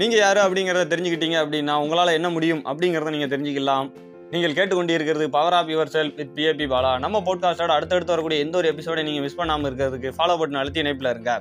[0.00, 3.86] நீங்கள் யார் அப்படிங்கிறத தெரிஞ்சுக்கிட்டீங்க அப்படின்னா உங்களால் என்ன முடியும் அப்படிங்கிறத நீங்கள் தெரிஞ்சுக்கலாம்.
[4.30, 8.68] நீங்கள் கேட்டுக்கொண்டிருக்கிறது power of your sell with PAP Bala நம்ம போட்காஸ்டோட அடுத்தடுத்து வரக்கூடிய எந்த ஒரு
[8.68, 11.32] எபிசோடை நீங்கள் மிஸ் பண்ணாமல் இருக்கிறதுக்கு ஃபாலோ பட்டன் அழுத்தி இணைப்பில் இருங்க.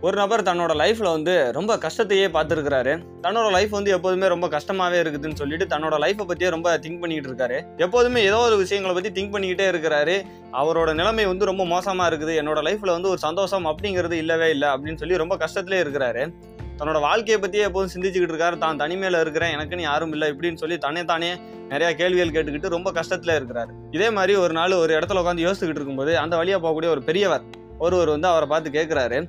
[0.00, 2.94] ஒரு நபர் தன்னோட லைஃப்பில் வந்து ரொம்ப கஷ்டத்தையே பார்த்துருக்கிறாரு.
[3.22, 7.58] தன்னோட லைஃப் வந்து எப்போதுமே ரொம்ப கஷ்டமாகவே இருக்குதுன்னு சொல்லிட்டு தன்னோட லைஃப்பை பற்றியே ரொம்ப திங்க் பண்ணிக்கிட்டு இருக்காரு.
[7.76, 10.16] எப்போதுமே ஏதோ ஒரு விஷயங்களை பற்றி திங்க் பண்ணிக்கிட்டே இருக்கிறாரு.
[10.52, 12.34] அவரோட நிலைமை வந்து ரொம்ப மோசமாக இருக்குது.
[12.42, 16.24] என்னோட லைஃப்பில் வந்து ஒரு சந்தோஷம் அப்படிங்கிறது இல்லவே இல்லை அப்படின்னு சொல்லி ரொம்ப கஷ்டத்துலேயே இருக்கிறாரு.
[16.78, 18.56] தன்னோட வாழ்க்கையை பற்றியே எப்போதும் சிந்திச்சுக்கிட்டு இருக்காரு.
[18.64, 21.30] தான் தனிமையில் இருக்கிறேன் எனக்குன்னு யாரும் இல்லை இப்படின்னு சொல்லி தன்னை தானே
[21.72, 23.70] நிறையா கேள்விகள் கேட்டுக்கிட்டு ரொம்ப கஷ்டத்தில் இருக்கிறார்.
[23.96, 27.44] இதே மாதிரி ஒரு நாள் ஒரு இடத்துல உட்காந்து யோசிச்சுக்கிட்டு இருக்கும்போது அந்த வழியாக போகக்கூடிய ஒரு பெரியவர்
[27.84, 29.20] ஒருவர் வந்து அவரை பார்த்து கேட்குறாரு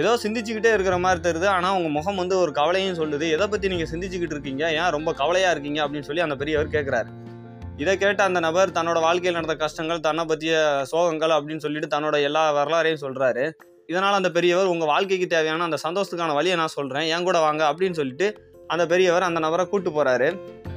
[0.00, 3.26] ஏதோ சிந்திச்சுக்கிட்டே இருக்கிற மாதிரி தெரியுது ஆனால் உங்கள் முகம் வந்து ஒரு கவலையும் சொல்லுது.
[3.36, 4.64] எதை பற்றி நீங்கள் சிந்திச்சுக்கிட்டு இருக்கீங்க?
[4.80, 5.78] ஏன் ரொம்ப கவலையாக இருக்கீங்க?
[5.84, 7.08] அப்படின்னு சொல்லி அந்த பெரியவர் கேட்குறாரு.
[7.82, 10.56] இதை கேட்ட அந்த நபர் தன்னோட வாழ்க்கையில் நடந்த கஷ்டங்கள் தன்னை பற்றிய
[10.92, 13.44] சோகங்கள் அப்படின்னு சொல்லிட்டு தன்னோட எல்லா வரலாறையும் சொல்கிறாரு
[13.90, 17.62] இதனால் அந்த பெரியவர் உங்கள் வாழ்க்கைக்கு தேவையான அந்த சந்தோஷத்துக்கான வழியை நான் சொல்கிறேன் என் கூட வாங்க.
[17.70, 18.28] அப்படின்னு சொல்லிட்டு
[18.72, 20.28] அந்த பெரியவர் அந்த நபரை கூட்டு போகிறாரு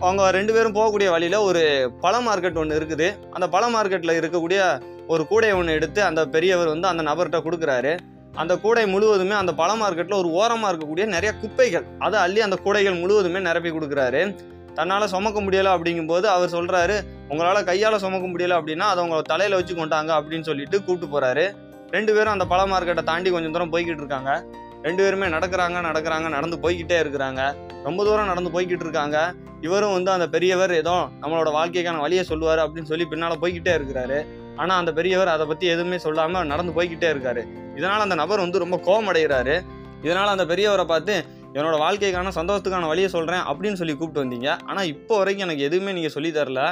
[0.03, 1.61] அவங்க ரெண்டு பேரும் போகக்கூடிய வழியில் ஒரு
[2.03, 3.08] பழ மார்க்கெட் ஒன்று இருக்குது.
[3.36, 4.59] அந்த பழ மார்க்கெட்டில் இருக்கக்கூடிய
[5.14, 7.94] ஒரு கூடை ஒன்று எடுத்து அந்த பெரியவர் வந்து அந்த நபர்கிட்ட கொடுக்குறாரு.
[8.42, 13.02] அந்த கூடை முழுவதுமே அந்த பழ மார்க்கெட்டில் ஒரு ஓரமாக இருக்கக்கூடிய நிறைய குப்பைகள் அதை அள்ளி அந்த கூடைகள்
[13.02, 14.22] முழுவதுமே நிரப்பி கொடுக்குறாரு.
[14.78, 16.95] தன்னால் சுமக்க முடியலை அப்படிங்கும்போது அவர் சொல்கிறாரு
[17.31, 21.45] உங்களால் கையால் சுமக்க முடியலை அப்படின்னா அதை உங்களை தலையில் வச்சு கொண்டாங்க அப்படின்னு சொல்லிட்டு கூப்பிட்டு போகிறாரு
[21.95, 24.32] ரெண்டு பேரும் அந்த பழ மார்க்கெட்டை தாண்டி கொஞ்சம் தூரம் போய்கிட்டு இருக்காங்க.
[24.86, 27.42] ரெண்டு பேருமே நடக்கிறாங்க நடக்கிறாங்க நடந்து போய்கிட்டே இருக்கிறாங்க.
[27.88, 29.18] ரொம்ப தூரம் நடந்து போய்கிட்டு இருக்காங்க.
[29.68, 34.20] இவரும் வந்து அந்த பெரியவர் ஏதோ நம்மளோட வாழ்க்கைக்கான வழியை சொல்லுவார் அப்படின்னு சொல்லி பின்னால் போய்கிட்டே இருக்கிறாரு.
[34.62, 37.42] ஆனால் அந்த பெரியவர் அதை பற்றி எதுவுமே சொல்லாமல் நடந்து போய்கிட்டே இருக்காரு.
[37.80, 39.58] இதனால் அந்த நபர் வந்து ரொம்ப கோவமடைகிறாரு.
[40.06, 41.16] இதனால் அந்த பெரியவரை பார்த்து
[41.58, 44.50] என்னோட வாழ்க்கைக்கான சந்தோஷத்துக்கான வழியை சொல்கிறேன் அப்படின்னு சொல்லி கூப்பிட்டு வந்தீங்க.
[44.70, 46.64] ஆனால் இப்போ வரைக்கும் எனக்கு எதுவுமே நீங்கள் சொல்லி தரல.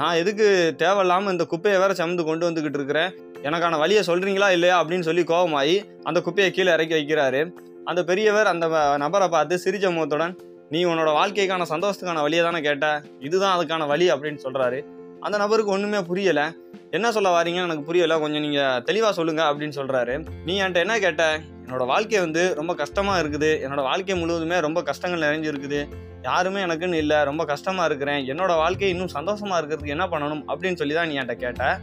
[0.00, 0.46] நான் எதுக்கு
[0.82, 3.10] தேவையில்லாமல் இந்த குப்பையை வேற சமந்து கொண்டு வந்துக்கிட்டு இருக்கிறேன்?
[3.42, 7.40] எனக்கான வழியை சொல்கிறீங்களா இல்லையா அப்படின்னு சொல்லி கோபமாகி அந்த குப்பையை கீழே இறக்கி வைக்கிறாரு.
[7.84, 8.66] அந்த பெரியவர் அந்த
[8.98, 10.34] நபரை பார்த்து சிரிச்ச முகத்துடன்
[10.70, 12.86] நீ உன்னோட வாழ்க்கைக்கான சந்தோஷத்துக்கான வழியை தானே கேட்ட?
[13.20, 14.78] இதுதான் அதுக்கான வழி அப்படின்னு சொல்கிறாரு
[15.20, 16.44] அந்த நபருக்கு ஒன்றுமே புரியலை.
[16.90, 18.16] என்ன சொல்ல வரீங்கன்னு எனக்கு புரியலை.
[18.20, 21.24] கொஞ்சம் நீங்கள் தெளிவாக சொல்லுங்க அப்படின்னு சொல்கிறாரு நீ என்கிட்ட என்ன கேட்ட?
[21.66, 23.50] என்னோட வாழ்க்கை வந்து ரொம்ப கஷ்டமாக இருக்குது.
[23.64, 25.80] என்னோட வாழ்க்கை முழுவதுமே ரொம்ப கஷ்டங்கள் நிறைஞ்சிருக்குது.
[26.22, 27.22] யாருமே எனக்குன்னு இல்லை.
[27.22, 28.22] ரொம்ப கஷ்டமாக இருக்கிறேன்.
[28.32, 30.42] என்னோட வாழ்க்கை இன்னும் சந்தோஷமாக இருக்கிறதுக்கு என்ன பண்ணணும்?
[30.52, 31.78] அப்படின்னு சொல்லி தான் நீ என்கிட்ட கேட்ட.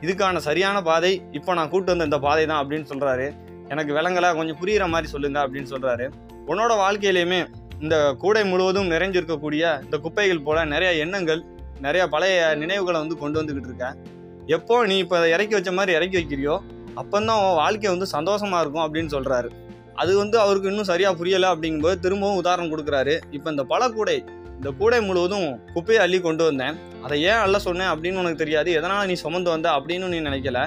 [0.00, 3.32] இதுக்கான சரியான பாதை இப்போ நான் கூட்டு வந்த இந்த பாதை தான் அப்படின்னு சொல்கிறாரு
[3.68, 6.10] எனக்கு விளங்கலை கொஞ்சம் புரியிற மாதிரி சொல்லுங்க அப்படின்னு சொல்கிறாரு
[6.46, 7.46] உன்னோட வாழ்க்கையிலையுமே
[7.80, 11.44] இந்த கூடை முழுவதும் நிறைஞ்சிருக்கக்கூடிய இந்த குப்பைகள் போல் நிறைய எண்ணங்கள்
[11.80, 13.96] நிறைய பழைய நினைவுகளை வந்து கொண்டு வந்துக்கிட்டு இருக்கேன்
[14.46, 16.58] எப்போ நீ இப்போ இறக்கி வச்ச மாதிரி இறக்கி வைக்கிறியோ
[16.96, 19.48] அப்போந்தான் உன் வாழ்க்கை வந்து சந்தோஷமாக இருக்கும் அப்படின்னு சொல்கிறாரு
[19.94, 23.20] அது வந்து அவருக்கு இன்னும் சரியாக புரியலை அப்படிங்கும்போது திரும்பவும் உதாரணம் கொடுக்குறாரு.
[23.30, 24.24] இப்போ இந்த பழக்கூடை
[24.56, 26.76] இந்த கூடை முழுவதும் குப்பையை அள்ளி கொண்டு வந்தேன்.
[27.02, 28.72] அதை ஏன் அள்ள சொன்னேன் அப்படின்னு உனக்கு தெரியாது?
[28.72, 30.60] எதனால் நீ சுமந்து வந்த அப்படின்னு நீ நினைக்கல?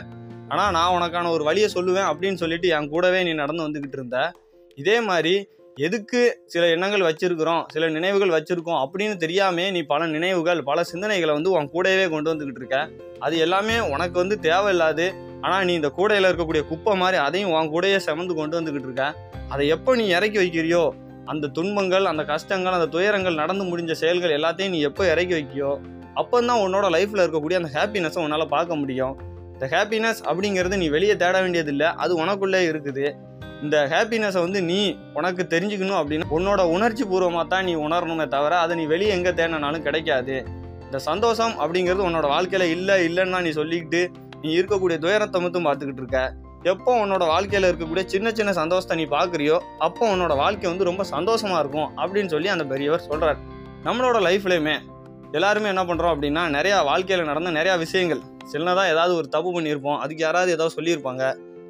[0.49, 4.31] ஆனால் நான் உனக்கான ஒரு வழியை சொல்லுவேன் அப்படின்னு சொல்லிட்டு என் கூடவே நீ நடந்து வந்துக்கிட்டு இருந்த.
[4.75, 10.81] இதே மாதிரி எதுக்கு சில எண்ணங்கள் வச்சிருக்கிறோம் சில நினைவுகள் வச்சிருக்கோம் அப்படின்னு தெரியாமே நீ பல நினைவுகள் பல
[10.91, 12.89] சிந்தனைகளை வந்து உன் கூடவே கொண்டு வந்துக்கிட்டு இருக்க.
[13.19, 15.05] அது எல்லாமே உனக்கு வந்து தேவையில்லாது.
[15.41, 19.15] ஆனால் நீ இந்த கூடையில் இருக்கக்கூடிய குப்பை மாதிரி அதையும் உன் கூடையே சுமந்து கொண்டு வந்துக்கிட்டு இருக்க.
[19.49, 20.83] அதை எப்போ நீ இறக்கி வைக்கிறியோ
[21.31, 25.71] அந்த துன்பங்கள் அந்த கஷ்டங்கள் அந்த துயரங்கள் நடந்து முடிஞ்ச செயல்கள் எல்லாத்தையும் நீ எப்போ இறக்கி வைக்கியோ
[26.19, 29.13] அப்போ தான் உன்னோட லைஃப்பில் இருக்கக்கூடிய அந்த ஹாப்பினஸை உன்னால் பார்க்க முடியும்.
[29.53, 31.87] இந்த ஹாப்பினஸ் அப்படிங்கிறது நீ வெளியே தேட வேண்டியதில்லை.
[32.03, 33.05] அது உனக்குள்ளே இருக்குது.
[33.65, 34.79] இந்த ஹாப்பினஸை வந்து நீ
[35.19, 39.85] உனக்கு தெரிஞ்சுக்கணும் அப்படின்னா உன்னோட உணர்ச்சி பூர்வமாக தான் நீ உணரணுமே தவிர அதை நீ வெளியே எங்கே தேடினாலும்
[39.87, 40.37] கிடைக்காது.
[40.87, 44.01] இந்த சந்தோஷம் அப்படிங்கிறது உன்னோட வாழ்க்கையில் இல்லை இல்லைன்னா நீ சொல்லிக்கிட்டு
[44.43, 46.19] நீ இருக்கக்கூடிய துயரத்தை மட்டும் பார்த்துக்கிட்டு இருக்க.
[46.63, 51.59] எப்போ உன்னோட வாழ்க்கையில் இருக்கக்கூடிய சின்ன சின்ன சந்தோஷத்தை நீ பார்க்குறியோ அப்போ உன்னோட வாழ்க்கை வந்து ரொம்ப சந்தோஷமாக
[51.59, 53.39] இருக்கும் அப்படின்னு சொல்லி அந்த பெரியவர் சொல்கிறார்
[53.85, 54.75] நம்மளோட லைஃப்லையுமே
[55.31, 58.21] எல்லாருமே என்ன பண்ணுறோம் அப்படின்னா நிறையா வாழ்க்கையில் நடந்த நிறையா விஷயங்கள்
[58.53, 61.23] சின்னதாக ஏதாவது ஒரு தப்பு பண்ணியிருப்போம் அதுக்கு யாராவது ஏதாவது சொல்லியிருப்பாங்க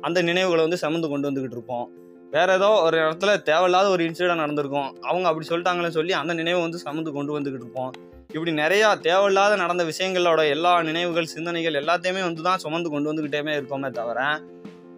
[0.03, 1.88] அந்த நினைவுகளை வந்து சமந்து கொண்டு வந்துக்கிட்டு இருப்போம்.
[2.33, 4.89] வேறு ஏதோ ஒரு இடத்துல தேவையில்லாத ஒரு இன்சிடென்ட் நடந்திருக்கும்.
[5.01, 7.91] அவங்க அப்படி சொல்லிட்டாங்களேன்னு சொல்லி அந்த நினைவை வந்து சமந்து கொண்டு வந்துக்கிட்டு இருப்போம்.
[8.29, 13.89] இப்படி நிறையா தேவையில்லாத நடந்த விஷயங்களோட எல்லா நினைவுகள் சிந்தனைகள் எல்லாத்தையுமே வந்து தான் சுமந்து கொண்டு வந்துக்கிட்டே இருக்கோமே
[13.91, 14.22] தவிர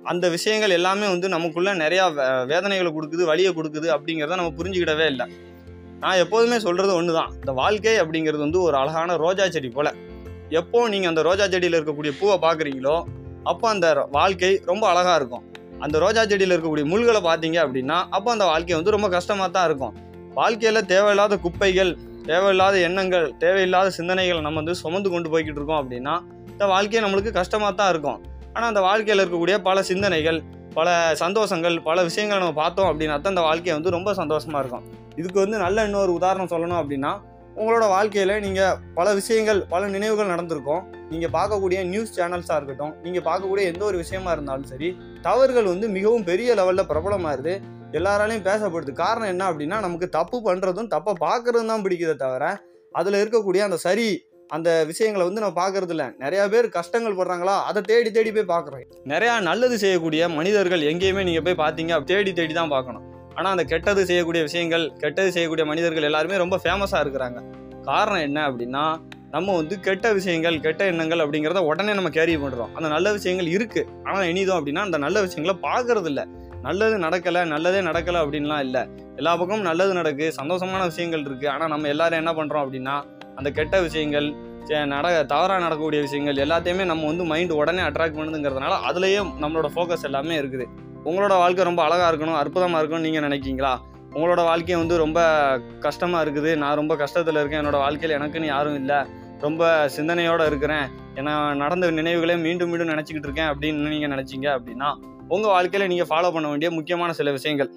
[0.09, 2.05] அந்த விஷயங்கள் எல்லாமே வந்து நமக்குள்ளே நிறையா
[2.51, 5.25] வேதனைகளை கொடுக்குது வலியை கொடுக்குது அப்படிங்கிறத நம்ம புரிஞ்சுக்கிடவே இல்லை.
[6.03, 9.91] நான் எப்போதுமே சொல்கிறது ஒன்று தான் இந்த வாழ்க்கை அப்படிங்கிறது வந்து ஒரு அழகான ரோஜா செடி போல்.
[10.59, 12.95] எப்போ நீங்கள் அந்த ரோஜா செடியில் இருக்கக்கூடிய பூவை பார்க்குறீங்களோ
[13.51, 13.87] அப்போ அந்த
[14.17, 15.45] வாழ்க்கை ரொம்ப அழகாக இருக்கும்.
[15.85, 19.93] அந்த ரோஜா செடியில் இருக்கக்கூடிய முள்களை பார்த்தீங்க அப்படின்னா அப்போ அந்த வாழ்க்கை வந்து ரொம்ப கஷ்டமாக தான் இருக்கும்.
[20.39, 21.93] வாழ்க்கையில் தேவையில்லாத குப்பைகள்
[22.27, 26.13] தேவையில்லாத எண்ணங்கள் தேவையில்லாத சிந்தனைகளை நம்ம வந்து சுமந்து கொண்டு போய்கிட்டு இருக்கோம் அப்படின்னா
[26.53, 28.19] இந்த வாழ்க்கையை நம்மளுக்கு கஷ்டமாக தான் இருக்கும்.
[28.55, 30.39] ஆனால் அந்த வாழ்க்கையில் இருக்கக்கூடிய பல சிந்தனைகள்
[30.77, 30.89] பல
[31.23, 34.85] சந்தோஷங்கள் பல விஷயங்களை நம்ம பார்த்தோம் அப்படின்னா தான் வாழ்க்கையை வந்து ரொம்ப சந்தோஷமாக இருக்கும்.
[35.19, 37.11] இதுக்கு வந்து நல்ல இன்னொரு உதாரணம் சொல்லணும் அப்படின்னா
[37.61, 40.83] உங்களோட வாழ்க்கையில் நீங்கள் பல விஷயங்கள் பல நினைவுகள் நடந்திருக்கும்.
[41.11, 44.89] நீங்கள் பார்க்கக்கூடிய நியூஸ் சேனல்ஸாக இருக்கட்டும் நீங்கள் பார்க்கக்கூடிய எந்த ஒரு விஷயமா இருந்தாலும் சரி
[45.27, 47.55] தவறுகள் வந்து மிகவும் பெரிய லெவலில் பிரபலமாயிருது
[47.99, 48.91] எல்லாராலையும் பேசப்படுது.
[49.03, 52.45] காரணம் என்ன அப்படின்னா நமக்கு தப்பு பண்ணுறதும் தப்பை பார்க்குறதும் தான் பிடிக்கிறத தவிர
[52.99, 54.07] அதில் இருக்கக்கூடிய அந்த சரி
[54.55, 57.55] அந்த விஷயங்களை வந்து நம்ம பார்க்கறது இல்லை நிறையா பேர் கஷ்டங்கள் படுறாங்களா?
[57.69, 58.81] அதை தேடி தேடி போய் பார்க்குறோம்
[59.11, 63.05] நிறையா நல்லது செய்யக்கூடிய மனிதர்கள் எங்கேயுமே நீங்கள் போய் பார்த்தீங்க தேடி தேடி தான் பார்க்கணும்.
[63.37, 67.39] ஆனால் அந்த கெட்டது செய்யக்கூடிய விஷயங்கள் கெட்டது செய்யக்கூடிய மனிதர்கள் எல்லாருமே ரொம்ப ஃபேமஸாக இருக்கிறாங்க.
[67.89, 68.83] காரணம் என்ன அப்படின்னா
[69.35, 73.87] நம்ம வந்து கெட்ட விஷயங்கள் கெட்ட எண்ணங்கள் அப்படிங்கிறத உடனே நம்ம கேரி பண்ணுறோம் அந்த நல்ல விஷயங்கள் இருக்குது
[74.07, 76.25] ஆனால் இனிதும் அப்படின்னா அந்த நல்ல விஷயங்களை பார்க்கறது இல்லை
[76.67, 78.81] நல்லது நடக்கலை நல்லதே நடக்கலை அப்படின்லாம் இல்லை.
[79.19, 82.97] எல்லா பக்கமும் நல்லது நடக்கு சந்தோஷமான விஷயங்கள் இருக்குது ஆனால் நம்ம எல்லாரும் என்ன பண்ணுறோம் அப்படின்னா
[83.41, 84.29] அந்த கெட்ட விஷயங்கள்
[84.91, 90.35] நட தவறாக நடக்கக்கூடிய விஷயங்கள் எல்லாத்தையுமே நம்ம வந்து மைண்ட் உடனே அட்ராக்ட் பண்ணுதுங்கிறதுனால அதுலேயே நம்மளோட ஃபோக்கஸ் எல்லாமே
[90.41, 90.65] இருக்குது.
[91.09, 93.71] உங்களோட வாழ்க்கை ரொம்ப அழகாக இருக்கணும் அற்புதமாக இருக்கணும்னு நீங்கள் நினைக்கிங்களா?
[94.15, 95.19] உங்களோட வாழ்க்கையை வந்து ரொம்ப
[95.85, 96.51] கஷ்டமாக இருக்குது.
[96.63, 97.61] நான் ரொம்ப கஷ்டத்தில் இருக்கேன்.
[97.61, 98.99] என்னோட வாழ்க்கையில் எனக்குன்னு யாரும் இல்லை.
[99.45, 100.85] ரொம்ப சிந்தனையோடு இருக்கிறேன்.
[101.19, 101.33] ஏன்னா
[101.63, 104.89] நடந்த நினைவுகளே மீண்டும் மீண்டும் நினச்சிக்கிட்டு இருக்கேன் அப்படின்னு நீங்கள் நினச்சிங்க அப்படின்னா
[105.35, 107.71] உங்கள் வாழ்க்கையில் நீங்கள் ஃபாலோ பண்ண வேண்டிய முக்கியமான சில விஷயங்கள்.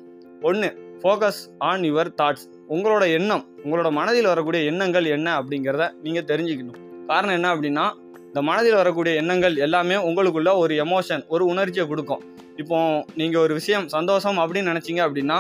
[0.51, 0.71] ஒன்று
[1.03, 6.79] ஃபோக்கஸ் ஆன் யுவர் தாட்ஸ் உங்களோட எண்ணம் உங்களோட மனதில் வரக்கூடிய எண்ணங்கள் என்ன அப்படிங்கிறத நீங்கள் தெரிஞ்சுக்கணும்.
[7.11, 7.85] காரணம் என்ன அப்படின்னா
[8.29, 12.23] இந்த மனதில் வரக்கூடிய எண்ணங்கள் எல்லாமே உங்களுக்குள்ள ஒரு எமோஷன் ஒரு உணர்ச்சியை கொடுக்கும்.
[12.63, 12.79] இப்போ
[13.21, 15.39] நீங்கள் ஒரு விஷயம் சந்தோஷம் அப்படின்னு நினச்சிங்க அப்படின்னா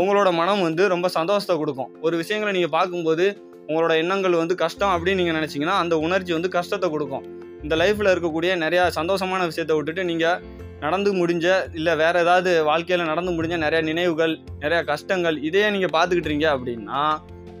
[0.00, 1.90] உங்களோட மனம் வந்து ரொம்ப சந்தோஷத்தை கொடுக்கும்.
[2.00, 3.26] ஒரு விஷயங்களை நீங்கள் பார்க்கும்போது
[3.68, 7.24] உங்களோட எண்ணங்கள் வந்து கஷ்டம் அப்படின்னு நீங்கள் நினச்சிங்கன்னா அந்த உணர்ச்சி வந்து கஷ்டத்தை கொடுக்கும்.
[7.62, 10.40] இந்த லைஃப்பில் இருக்கக்கூடிய நிறையா சந்தோஷமான விஷயத்தை விட்டுட்டு நீங்கள்
[10.84, 11.46] நடந்து முடிஞ்ச
[11.78, 17.00] இல்லை வேறு ஏதாவது வாழ்க்கையில் நடந்து முடிஞ்ச நிறைய நினைவுகள் நிறைய கஷ்டங்கள் இதையே நீங்கள் பார்த்துக்கிட்டீங்க அப்படின்னா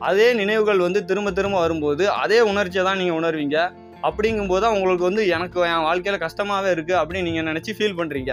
[0.08, 3.58] அதே நினைவுகள் வந்து திரும்ப திரும்ப வரும்போது அதே உணர்ச்சியை தான் நீங்கள் உணர்வீங்க.
[4.08, 8.32] அப்படிங்கும்போது உங்களுக்கு வந்து எனக்கு என் வாழ்க்கையில் கஷ்டமாகவே இருக்குது அப்படின்னு நீங்கள் நினச்சி ஃபீல் பண்ணுறீங்க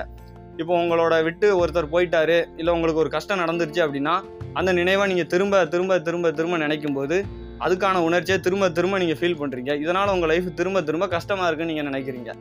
[0.62, 4.16] இப்போ உங்களோட விட்டு ஒருத்தர் போயிட்டாரு இல்லை உங்களுக்கு ஒரு கஷ்டம் நடந்துருச்சு அப்படின்னா
[4.60, 7.18] அந்த நினைவை நீங்கள் திரும்ப திரும்ப திரும்ப திரும்ப நினைக்கும் போது
[7.66, 11.90] அதுக்கான உணர்ச்சியை திரும்ப திரும்ப நீங்கள் ஃபீல் பண்ணுறீங்க இதனால் உங்கள் லைஃப் திரும்ப திரும்ப கஷ்டமாக இருக்குன்னு நீங்கள்
[11.92, 12.32] நினைக்கிறீங்க.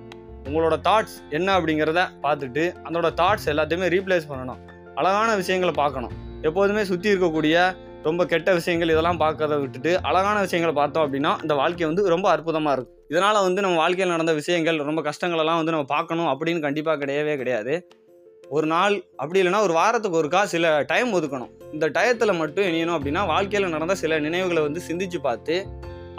[0.50, 4.60] உங்களோட தாட்ஸ் என்ன அப்படிங்கிறத பார்த்துட்டு அதோட தாட்ஸ் எல்லாத்தையுமே ரீப்ளேஸ் பண்ணணும்.
[5.00, 6.14] அழகான விஷயங்களை பார்க்கணும்.
[6.48, 7.56] எப்போதுமே சுற்றி இருக்கக்கூடிய
[8.06, 12.74] ரொம்ப கெட்ட விஷயங்கள் இதெல்லாம் பார்க்கறத விட்டுட்டு அழகான விஷயங்களை பார்த்தோம் அப்படின்னா இந்த வாழ்க்கை வந்து ரொம்ப அற்புதமாக
[12.76, 12.96] இருக்கும்.
[13.12, 17.74] இதனால் வந்து நம்ம வாழ்க்கையில் நடந்த விஷயங்கள் ரொம்ப கஷ்டங்களெல்லாம் வந்து நம்ம பார்க்கணும் அப்படின்னு கண்டிப்பாக கிடையவே கிடையாது.
[18.56, 21.50] ஒரு நாள் அப்படி இல்லைன்னா ஒரு வாரத்துக்கு ஒருக்கா சில டைம் ஒதுக்கணும்.
[21.74, 25.56] இந்த டயத்தில் மட்டும் இணையணும் அப்படின்னா வாழ்க்கையில் நடந்த சில நினைவுகளை வந்து சிந்திச்சு பார்த்து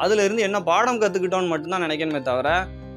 [0.03, 2.49] அதுலேருந்து என்ன பாடம் கற்றுக்கிட்டோன்னு மட்டும்தான் நினைக்கணுமே தவிர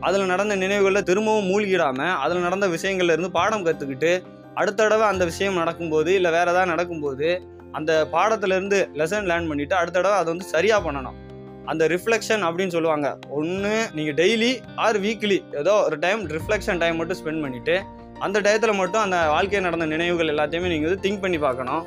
[0.07, 4.13] அதில் நடந்த நினைவுகளில் திரும்பவும் மூழ்கிடாமல் அதில் நடந்த விஷயங்கள்லேருந்து பாடம் கற்றுக்கிட்டு
[4.61, 7.29] அடுத்த தடவை அந்த விஷயம் நடக்கும்போது இல்லை வேறு ஏதாவது நடக்கும்போது
[7.79, 11.17] அந்த பாடத்துலேருந்து லெசன் லேர்ன் பண்ணிவிட்டு அடுத்த தடவை அதை வந்து சரியாக பண்ணணும்.
[11.71, 13.09] அந்த ரிஃப்ளெக்ஷன் அப்படின்னு சொல்லுவாங்க.
[13.39, 14.51] ஒன்று நீங்கள் டெய்லி
[14.85, 17.77] ஆர் வீக்லி ஏதோ ஒரு டைம் ரிஃப்ளெக்ஷன் டைம் மட்டும் ஸ்பெண்ட் பண்ணிவிட்டு
[18.25, 21.83] அந்த டயத்தில் மட்டும் அந்த வாழ்க்கையில் நடந்த நினைவுகள் எல்லாத்தையுமே நீங்கள் வந்து திங்க் பண்ணி பார்க்கணும்.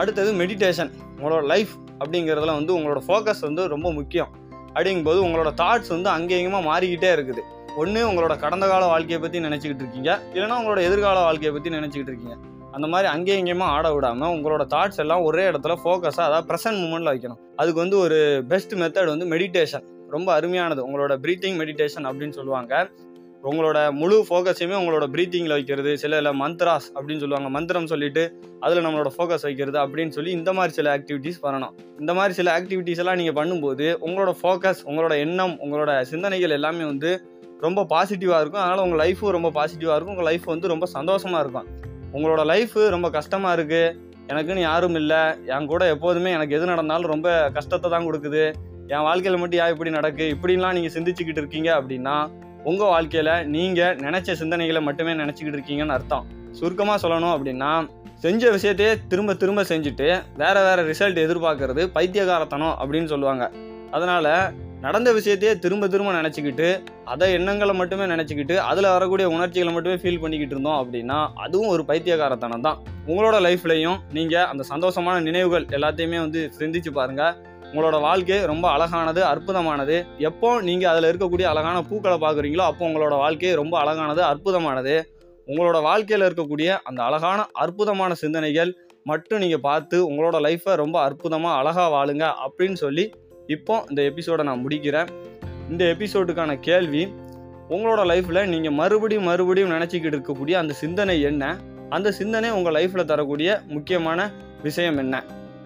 [0.00, 1.72] அடுத்தது மெடிடேஷன் உங்களோட லைஃப்
[2.02, 4.30] அப்படிங்கிறதுல வந்து உங்களோட ஃபோக்கஸ் வந்து ரொம்ப முக்கியம்.
[4.74, 7.42] அப்படிங்கும்போது உங்களோட தாட்ஸ் வந்து அங்கேயுமா மாறிக்கிட்டே இருக்குது.
[7.76, 10.10] ஒன்று உங்களோட கடந்த கால வாழ்க்கையை பற்றி நினச்சிக்கிட்டு இருக்கீங்க.
[10.34, 12.36] இல்லைன்னா உங்களோட எதிர்கால வாழ்க்கையை பற்றி நினச்சிக்கிட்டு இருக்கீங்க.
[12.72, 17.12] அந்த மாதிரி அங்கேயும் இங்கேயுமா ஆட விடாமல் உங்களோட தாட்ஸ் எல்லாம் ஒரே இடத்துல ஃபோக்கஸாக அதாவது ப்ரெசன்ட் மூமெண்ட்டில்
[17.14, 17.40] வைக்கணும்.
[17.56, 20.80] அதுக்கு வந்து ஒரு பெஸ்ட் மெத்தட் வந்து மெடிடேஷன் ரொம்ப அருமையானது.
[20.88, 22.88] உங்களோட ப்ரீத்திங் மெடிடேஷன் அப்படின்னு சொல்லுவாங்க.
[23.48, 27.48] உங்களோட முழு ஃபோக்கஸையுமே உங்களோட ப்ரீத்திங்கில் வைக்கிறது சில இல்லை மந்த்ராஸ் அப்படின்னு சொல்லுவாங்க.
[27.56, 28.22] மந்திரம் சொல்லிட்டு
[28.64, 31.72] அதில் நம்மளோட ஃபோக்கஸ் வைக்கிறது அப்படின்னு சொல்லி இந்த மாதிரி சில ஆக்டிவிட்டீஸ் பண்ணணும்.
[32.02, 37.12] இந்த மாதிரி சில ஆக்டிவிட்டீஸ் எல்லாம் நீங்கள் பண்ணும்போது உங்களோட ஃபோக்கஸ் உங்களோட எண்ணம் உங்களோட சிந்தனைகள் எல்லாமே வந்து
[37.66, 38.62] ரொம்ப பாசிட்டிவாக இருக்கும்.
[38.64, 40.14] அதனால் உங்கள் லைஃபும் ரொம்ப பாசிட்டிவாக இருக்கும்.
[40.16, 41.66] உங்கள் லைஃப் வந்து ரொம்ப சந்தோஷமாக இருக்கும்.
[42.16, 43.82] உங்களோட லைஃபு ரொம்ப கஷ்டமாக இருக்குது
[44.30, 45.22] எனக்குன்னு யாரும் இல்லை.
[45.54, 48.44] என் கூட எப்போதுமே எனக்கு எது நடந்தாலும் ரொம்ப கஷ்டத்தை தான் கொடுக்குது.
[48.94, 50.24] என் வாழ்க்கையில் மட்டும் ஏன் இப்படி நடக்கு?
[50.36, 52.16] இப்படின்லாம் நீங்கள் சிந்திச்சுக்கிட்டு இருக்கீங்க அப்படின்னா
[52.68, 56.24] உங்கள் வாழ்க்கையில் நீங்கள் நினச்ச சிந்தனைகளை மட்டுமே நினச்சிக்கிட்டு இருக்கீங்கன்னு அர்த்தம்.
[56.58, 57.70] சுருக்கமாக சொல்லணும் அப்படின்னா
[58.24, 60.08] செஞ்ச விஷயத்தையே திரும்ப திரும்ப செஞ்சுட்டு
[60.40, 63.44] வேறு வேறு ரிசல்ட் எதிர்பார்க்கறது பைத்தியகாரத்தனம் அப்படின்னு சொல்லுவாங்க.
[63.96, 64.32] அதனால்
[64.84, 66.68] நடந்த விஷயத்தையே திரும்ப திரும்ப நினச்சிக்கிட்டு
[67.12, 72.64] அதை எண்ணங்களை மட்டுமே நினச்சிக்கிட்டு அதில் வரக்கூடிய உணர்ச்சிகளை மட்டுமே ஃபீல் பண்ணிக்கிட்டு இருந்தோம் அப்படின்னா அதுவும் ஒரு பைத்தியகாரத்தனம்
[72.66, 72.78] தான்.
[73.10, 77.34] உங்களோட லைஃப்லையும் நீங்கள் அந்த சந்தோஷமான நினைவுகள் எல்லாத்தையுமே வந்து சிந்திச்சு பாருங்கள்
[77.72, 79.96] உங்களோட வாழ்க்கை ரொம்ப அழகானது அற்புதமானது.
[80.28, 84.94] எப்போ நீங்கள் அதில் இருக்கக்கூடிய அழகான பூக்களை பார்க்குறீங்களோ அப்போ உங்களோட வாழ்க்கை ரொம்ப அழகானது அற்புதமானது.
[85.48, 88.70] உங்களோட வாழ்க்கையில் இருக்கக்கூடிய அந்த அழகான அற்புதமான சிந்தனைகள்
[89.04, 93.04] மட்டும் நீங்கள் பார்த்து உங்களோட லைஃப்பை ரொம்ப அற்புதமாக அழகாக வாழுங்க அப்படின்னு சொல்லி
[93.54, 95.08] இப்போ இந்த எபிசோடை நான் முடிக்கிறேன்.
[95.70, 97.02] இந்த எபிசோடுக்கான கேள்வி
[97.74, 101.44] உங்களோட லைஃப்பில் நீங்கள் மறுபடியும் மறுபடியும் நினச்சிக்கிட்டு இருக்கக்கூடிய அந்த சிந்தனை என்ன?
[101.96, 104.30] அந்த சிந்தனை உங்கள் லைஃப்பில் தரக்கூடிய முக்கியமான
[104.62, 105.16] விஷயம் என்ன?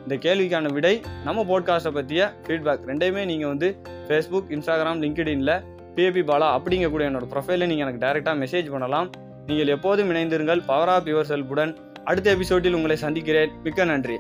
[0.08, 3.76] இந்த கேள்விக்கான விடை நம்ம போட்காஸ்ட்டை பற்றிய ஃபீட்பேக் ரெண்டையுமே நீங்கள் வந்து
[4.08, 5.62] ஃபேஸ்புக் இன்ஸ்டாகிராம் லிங்க்டின்ல
[5.94, 9.11] பிஏபி பாலா அப்படிங்கக்கூடிய என்னோட ப்ரொஃபைலில் நீங்கள் எனக்கு டைரெக்டாக மெசேஜ் பண்ணலாம்.
[9.46, 10.62] நீங்கள் எப்போதும் இணைந்திருங்கள்.
[10.66, 13.50] பவர் ஆஃப் யுவர் செல்ஃபுடன் அடுத்த எபிசோடில் உங்களை சந்திக்கிறேன்.
[13.62, 14.18] மிக்க நன்றி.